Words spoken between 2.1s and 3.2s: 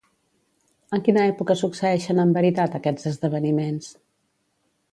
en veritat aquests